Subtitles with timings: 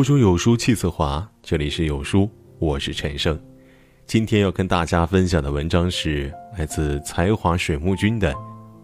[0.00, 2.26] 腹中有书气自华，这里是有书，
[2.58, 3.38] 我是陈生。
[4.06, 8.34] 今天要跟大家分享的文章是来自才华水木君的。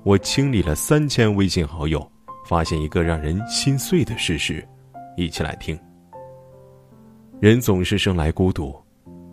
[0.04, 2.06] 我清理了三千微信好友，
[2.46, 4.62] 发现一个让人心碎的事实，
[5.16, 5.74] 一起来听。
[7.40, 8.76] 人总是生来孤独，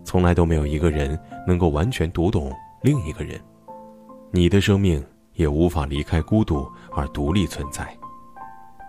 [0.05, 2.49] 从来都没有一个人能够完全读懂
[2.81, 3.37] 另一个人。
[4.31, 7.93] 你的生命也无法离开孤独而独立存在。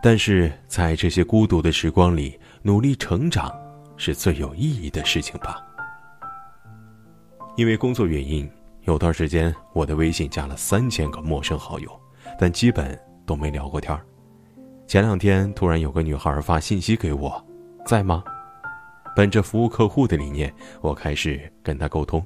[0.06, 3.50] 但是在这些孤独的时光里，努力成长
[3.96, 5.66] 是最有意义的事情吧。
[7.56, 8.46] 因为工作原因，
[8.82, 11.90] 有段时间我的微信加了三千个陌生好友，
[12.38, 14.04] 但基本都没聊过天儿
[14.86, 17.42] 前两天突然有个女孩发信息给我，
[17.86, 18.22] 在吗？
[19.16, 20.52] 本着服务客户的理念，
[20.82, 22.22] 我开始跟她沟通，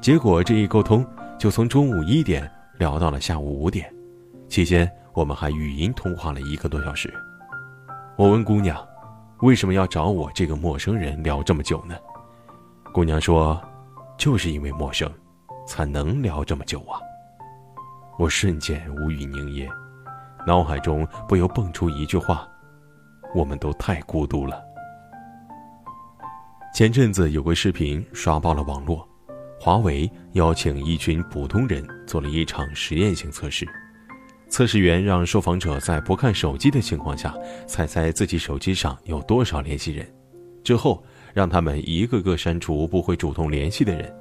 [0.00, 1.06] 结果这一沟通
[1.38, 3.94] 就从中午一点聊到了下午五点，
[4.48, 4.90] 期间。
[5.14, 7.12] 我们还语音通话了一个多小时。
[8.16, 8.76] 我问姑娘
[9.42, 11.96] ：“为什么要找我这个陌生人聊这么久呢？”
[12.92, 13.60] 姑娘说
[14.18, 15.10] ：“就是因为陌生，
[15.66, 17.00] 才能聊这么久啊。”
[18.18, 19.68] 我瞬间无语凝噎，
[20.46, 22.46] 脑海中不由蹦出一句话
[23.34, 24.62] ：“我们都太孤独了。”
[26.74, 29.06] 前阵子有个视频刷爆了网络，
[29.60, 33.66] 华为邀请一群普通人做了一场实验性测试。
[34.52, 37.34] 测试员让受访者在不看手机的情况下，
[37.66, 40.06] 猜猜自己手机上有多少联系人，
[40.62, 44.14] 之后让他们一个个删除不会主动联系的人，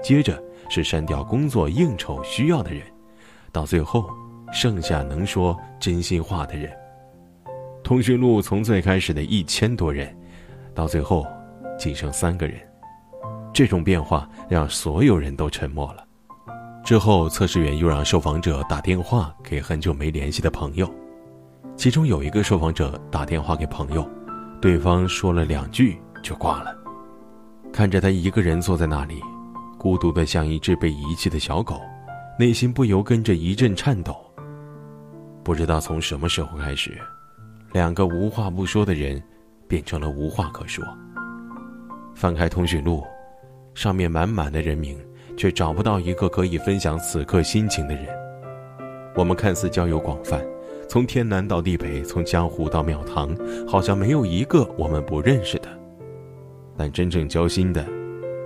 [0.00, 2.80] 接着是删掉工作应酬需要的人，
[3.50, 4.08] 到最后
[4.52, 6.72] 剩下能说真心话的人。
[7.82, 10.16] 通讯录从最开始的一千多人，
[10.76, 11.26] 到最后
[11.76, 12.56] 仅剩三个人，
[13.52, 16.06] 这种变化让所有人都沉默了。
[16.84, 20.92] 之后，测试员又让受访者打电话给很久没联系的朋友，
[21.76, 24.08] 其中有一个受访者打电话给朋友，
[24.60, 26.76] 对方说了两句就挂了。
[27.72, 29.22] 看着他一个人坐在那里，
[29.78, 31.80] 孤独的像一只被遗弃的小狗，
[32.36, 34.16] 内心不由跟着一阵颤抖。
[35.44, 37.00] 不知道从什么时候开始，
[37.72, 39.22] 两个无话不说的人
[39.68, 40.84] 变成了无话可说。
[42.12, 43.04] 翻开通讯录，
[43.72, 44.98] 上面满满的人名。
[45.42, 48.06] 却找不到一个可以分享此刻心情的人。
[49.16, 50.40] 我们看似交友广泛，
[50.88, 53.36] 从天南到地北，从江湖到庙堂，
[53.66, 55.68] 好像没有一个我们不认识的。
[56.76, 57.84] 但真正交心的，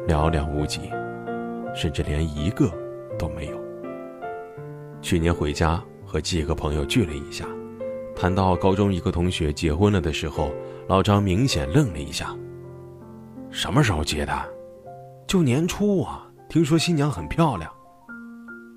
[0.09, 0.91] 寥寥无几，
[1.75, 2.67] 甚至连一个
[3.19, 3.59] 都没有。
[5.03, 7.45] 去年回家和几个朋友聚了一下，
[8.15, 10.51] 谈到高中一个同学结婚了的时候，
[10.89, 12.35] 老张明显愣了一下。
[13.51, 14.33] 什么时候结的？
[15.27, 16.23] 就年初啊。
[16.49, 17.71] 听说新娘很漂亮，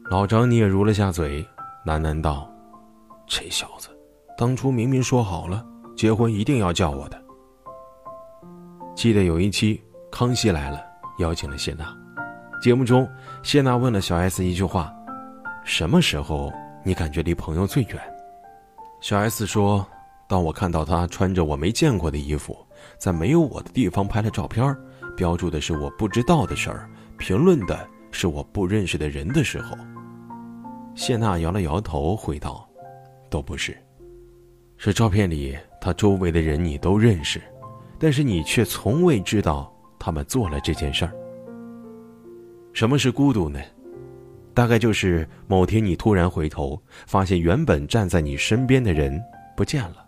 [0.10, 1.46] 老张你也嚅了下嘴，
[1.86, 2.52] 喃喃道
[3.28, 3.90] ：“这小子，
[4.36, 5.64] 当初明明说好了，
[5.96, 7.24] 结婚一定要叫我的。”
[8.96, 9.78] 记得有一期
[10.10, 10.78] 《康熙来了》，
[11.22, 11.96] 邀请了谢娜，
[12.60, 13.08] 节目中
[13.44, 14.92] 谢娜问了小 S 一句话
[15.64, 16.52] ：“什么时候
[16.84, 18.02] 你感觉离朋友最远？”
[19.00, 19.86] 小 S 说
[20.28, 22.58] ：“当我看到他穿着我没见过的衣服，
[22.98, 24.76] 在没有我的地方拍了照片，
[25.16, 29.78] 标注的是我不知道的事儿。”评论的是我不认识的人的时候，
[30.96, 32.68] 谢娜摇了摇头，回道
[33.30, 33.78] ：“都不是，
[34.78, 37.42] 是照片里他周围的人你都认识，
[38.00, 41.12] 但是你却从未知道他们做了这件事儿。
[42.74, 43.60] 什么是孤独呢？
[44.54, 49.22] 大概就是某天你突然回头，发现原本站在你身边的人
[49.56, 50.06] 不见了，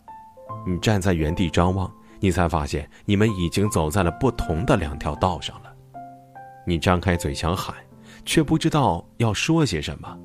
[0.65, 5.70] 你站在原地张望，你才发现你们已经走在了不同的两条道上了。”
[6.65, 7.75] 你张开嘴想喊，
[8.25, 10.17] 却不知道要说些什么，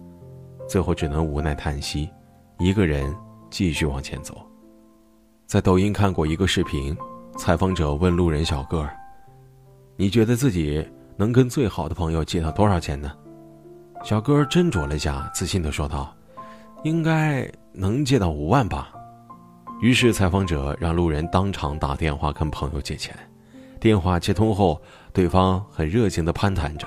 [0.69, 2.09] 最后只能无奈叹息，
[2.59, 3.15] 一个人
[3.51, 4.45] 继续往前走。
[5.47, 6.97] 在抖音看过一个视频，
[7.37, 8.89] 采访者问路人小哥
[9.97, 10.87] ：“你觉得自己
[11.17, 13.13] 能跟最好的朋友借到多少钱呢？”
[14.05, 16.15] 小哥斟酌了下，自信的说道
[16.85, 18.93] ：“应该能借到五万吧。”
[19.81, 23.17] 于是采访者让路人当场打电话跟朋友借钱。
[23.81, 24.81] 电话接通后，
[25.13, 26.87] 对方很热情地攀谈着，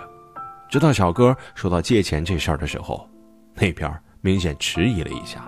[0.70, 3.08] 直到小哥说到借钱这事儿的时候，
[3.56, 3.92] 那边
[4.22, 5.46] 明显迟疑了一下，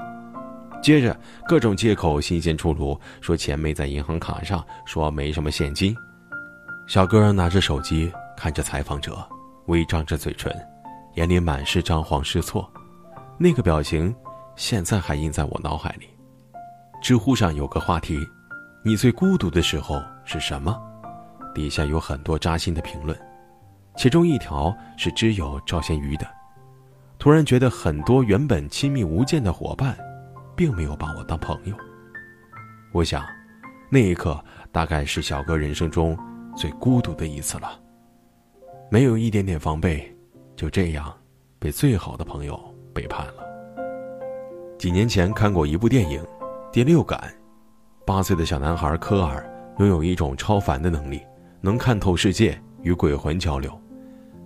[0.82, 5.96] 接着各种借口新鲜出炉，说钱没在银行卡上，说没什么现金。
[6.88, 9.18] 小哥拿着手机看着采访者，
[9.68, 10.54] 微张着嘴唇，
[11.16, 12.70] 眼里满是张皇失措，
[13.38, 14.14] 那个表情
[14.56, 16.08] 现在还印在我脑海里。
[17.02, 18.20] 知乎上有个话题：
[18.84, 20.80] 你最孤独的时候是什么？
[21.53, 23.18] 底下有很多扎心的评论，
[23.95, 26.27] 其中一条是知友赵先瑜的。
[27.19, 29.98] 突然觉得很多原本亲密无间的伙伴，
[30.56, 31.75] 并没有把我当朋友。
[32.92, 33.24] 我想，
[33.89, 36.18] 那一刻大概是小哥人生中
[36.56, 37.80] 最孤独的一次了。
[38.89, 40.13] 没有一点点防备，
[40.56, 41.15] 就这样
[41.59, 42.59] 被最好的朋友
[42.94, 43.33] 背叛了。
[44.77, 46.24] 几年前看过一部电影
[46.71, 47.19] 《第六感》，
[48.06, 49.47] 八岁的小男孩科尔
[49.77, 51.21] 拥有一种超凡的能力，
[51.62, 53.72] 能看透世界，与鬼魂交流。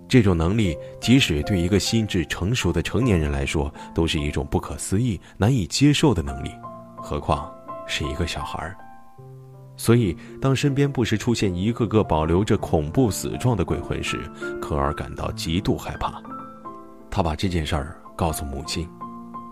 [0.08, 6.50] 这种能力，即使对一个心智成熟的成年人来说，都是一种不可思议、难以接受的能力，
[6.96, 7.52] 何况
[7.88, 8.72] 是一个小孩。
[9.76, 14.18] 所以，当身边不时出现一个个保留着恐怖死状的鬼魂时，
[14.60, 16.22] 科尔感到极度害怕。
[17.10, 18.88] 他把这件事儿告诉母亲，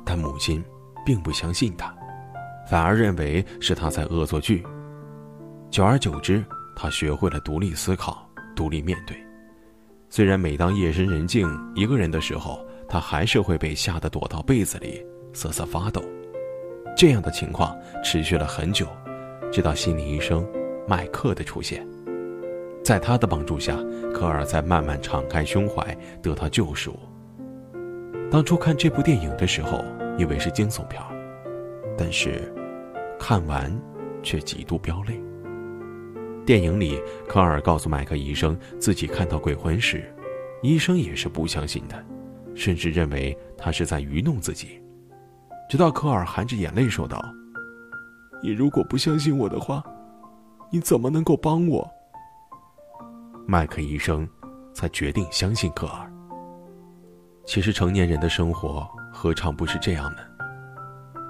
[0.05, 0.65] 但母亲
[1.05, 1.93] 并不相信他，
[2.71, 4.65] 反而认为是他在恶作剧。
[5.69, 6.45] 久而久之，
[6.77, 9.17] 他学会了独立思考、独立面对。
[10.09, 16.03] 虽然每当夜深人静一个人的时候，他还是会被吓得躲到被子里瑟瑟发抖。
[16.97, 18.87] 这样的情况持续了很久，
[19.51, 20.47] 直到心理医生
[20.87, 21.85] 麦克的出现。
[22.85, 23.77] 在他的帮助下，
[24.13, 26.97] 科尔才慢慢敞开胸怀，得到救赎。
[28.31, 29.85] 当初看这部电影的时候，
[30.19, 31.03] 以为是惊悚片，
[31.97, 32.53] 但是
[33.19, 33.77] 看完
[34.23, 35.21] 却极度飙泪。
[36.45, 40.15] 电影里，科尔告诉麦克医生自己看到鬼魂时，
[40.63, 42.05] 医生也是不相信的，
[42.55, 44.83] 甚至认为他是在愚弄自己。
[45.71, 47.19] 直到科尔含着眼泪说道
[48.43, 49.83] ：“你如果不相信我的话，
[50.71, 51.91] 你怎么能够帮我？”
[53.49, 54.29] 麦克医生
[54.75, 56.13] 才决定相信科尔。
[57.47, 60.19] 其实成年人的生活何尝不是这样呢？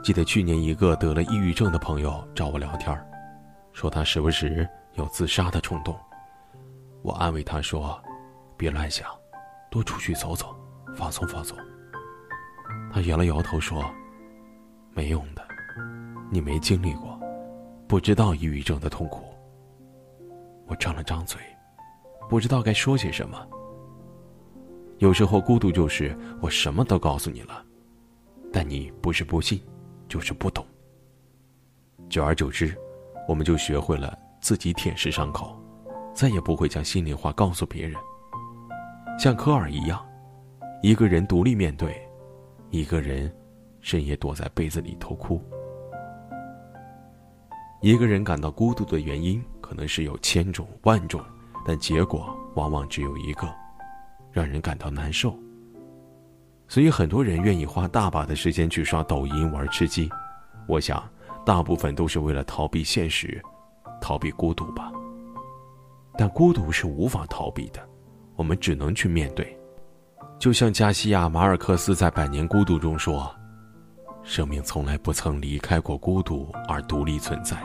[0.03, 2.97] 记得去年一个得了抑郁症的朋友找我聊天，
[3.73, 4.69] 说他时不时。
[4.95, 5.99] 有自杀的冲动，
[7.03, 8.01] 我安慰他说
[8.57, 9.09] ：“别乱想，
[9.71, 10.57] 多出去走走，
[10.97, 11.59] 放松放松。”
[12.93, 13.85] 他摇了摇头说
[14.95, 15.45] ：“没用的，
[16.31, 17.19] 你没经历过，
[17.89, 19.25] 不知道抑郁症的痛苦。”
[20.67, 21.41] 我张了张嘴，
[22.29, 23.47] 不知道该说些什么。
[24.99, 27.65] 有时候孤独就是我什么都告诉你了，
[28.53, 29.61] 但你不是不信，
[30.09, 30.65] 就是不懂。
[32.09, 32.79] 久而久之，
[33.27, 34.17] 我们就学会了。
[34.45, 35.59] 自己舔舐伤口，
[36.13, 37.99] 再也不会将心里话告诉别人。
[39.19, 40.07] 像科尔一样，
[40.83, 41.99] 一个人独立面对，
[42.69, 43.35] 一个人
[43.81, 45.43] 深夜躲在被子里偷哭。
[47.81, 51.25] 一个人感到孤独的原因可能是有千种万种，
[51.65, 53.51] 但结果往往只有一个，
[54.31, 55.35] 让人感到难受。
[56.69, 60.11] 所以很多人愿意花大把的时间去刷抖音、玩吃鸡，
[60.69, 61.03] 我想
[61.47, 63.43] 大部分都是为了逃避现实。
[64.05, 64.93] 逃避孤独吧，
[66.19, 67.81] 但孤独是无法逃避的，
[68.37, 69.59] 我们只能去面对。
[70.39, 73.35] 就像加西亚·马尔克斯在《百年孤独》中说
[74.23, 77.57] ：“生命从来不曾离开过孤独而独立存在，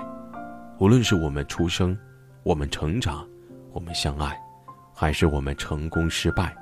[0.79, 1.97] 无论是我们出生，
[2.43, 3.27] 我们成长，
[3.73, 4.33] 我们相爱，
[4.93, 6.55] 还是我们成功失败，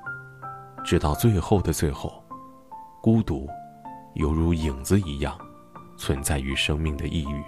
[0.84, 2.20] 直到最后的最后，
[3.00, 3.48] 孤独
[4.16, 5.38] 犹如影子一样，
[6.00, 7.44] 存在于生命的抑郁。”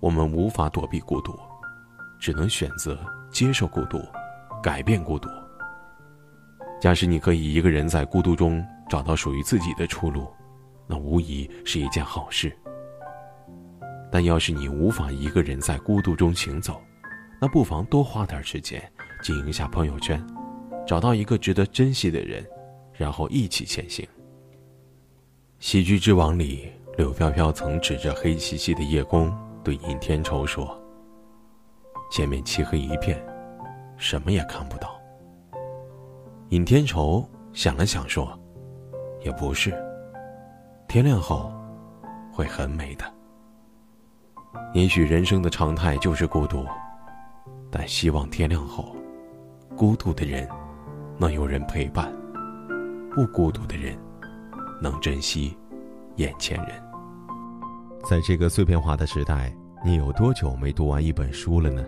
[0.00, 1.38] 我们无法躲避孤独，
[2.18, 2.98] 只能选择
[3.30, 4.02] 接受孤独，
[4.62, 5.28] 改变孤独。
[6.80, 10.26] 假使你可以一个人在孤独中找到属于自己的出路，
[10.86, 12.50] 那无疑是一件好事。
[14.10, 16.80] 但要是你无法一个人在孤独中行走，
[17.38, 18.82] 那不妨多花点时间
[19.22, 20.20] 经营下朋友圈，
[20.86, 22.42] 找到一个值得珍惜的人，
[22.94, 24.02] 然后一起前行。
[25.58, 29.30] 《喜剧之王》里，柳飘飘曾指着黑漆漆的夜空。
[29.62, 30.78] 对尹天仇说
[32.10, 33.22] ：“前面漆黑一片，
[33.96, 34.98] 什么也看不到。”
[36.48, 38.38] 尹天仇想了想说
[39.22, 39.70] ：“也不是，
[40.88, 41.52] 天亮后
[42.32, 43.04] 会很美的。
[44.72, 46.66] 也许人生的常态就是孤独，
[47.70, 48.96] 但希望天亮后，
[49.76, 50.48] 孤独的人
[51.18, 52.12] 能有人陪伴，
[53.14, 53.96] 不孤独的人
[54.80, 55.56] 能珍惜
[56.16, 56.82] 眼前人。”
[58.02, 59.54] 在这个碎片化的时代，
[59.84, 61.84] 你有多久没读完一本书了呢？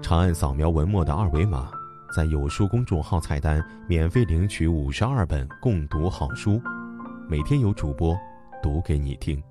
[0.00, 1.70] 长按扫描文末的二维码，
[2.16, 6.60] 在有书公众号菜单免费领取五十二本共读好书，
[7.28, 8.16] 每天有主播
[8.62, 9.42] 读给你听。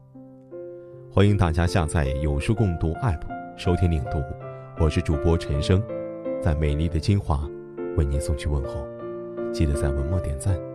[1.13, 3.21] 欢迎大家下载有书共读 APP
[3.57, 4.23] 收听领读，
[4.79, 5.83] 我是主播陈生，
[6.41, 7.47] 在美丽的金华
[7.97, 8.87] 为您送去问候，
[9.53, 10.70] 记得在文末点赞。